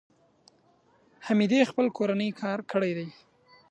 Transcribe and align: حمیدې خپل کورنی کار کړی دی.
حمیدې 1.25 1.61
خپل 1.69 1.85
کورنی 1.97 2.29
کار 2.41 2.59
کړی 2.71 2.91
دی. 2.97 3.07